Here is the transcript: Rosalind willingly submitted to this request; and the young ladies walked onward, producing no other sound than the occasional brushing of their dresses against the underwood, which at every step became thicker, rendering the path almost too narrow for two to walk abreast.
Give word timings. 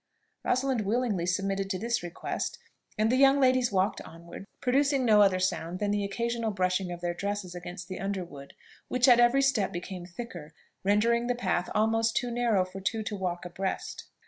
Rosalind 0.43 0.81
willingly 0.81 1.27
submitted 1.27 1.69
to 1.69 1.77
this 1.77 2.01
request; 2.01 2.57
and 2.97 3.11
the 3.11 3.17
young 3.17 3.39
ladies 3.39 3.71
walked 3.71 4.01
onward, 4.01 4.47
producing 4.59 5.05
no 5.05 5.21
other 5.21 5.37
sound 5.37 5.77
than 5.77 5.91
the 5.91 6.03
occasional 6.03 6.49
brushing 6.49 6.91
of 6.91 7.01
their 7.01 7.13
dresses 7.13 7.53
against 7.53 7.87
the 7.87 7.99
underwood, 7.99 8.55
which 8.87 9.07
at 9.07 9.19
every 9.19 9.43
step 9.43 9.71
became 9.71 10.07
thicker, 10.07 10.55
rendering 10.83 11.27
the 11.27 11.35
path 11.35 11.69
almost 11.75 12.15
too 12.17 12.31
narrow 12.31 12.65
for 12.65 12.81
two 12.81 13.03
to 13.03 13.15
walk 13.15 13.45
abreast. 13.45 14.05